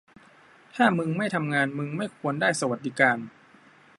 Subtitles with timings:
[0.75, 3.17] ถ้ามึงไม่ทำงานมึงไม่ควรได้สวัสดิการ